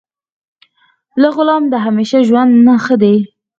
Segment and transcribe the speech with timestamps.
[1.21, 3.15] له غلام د همیشه ژوند نه ښه دی.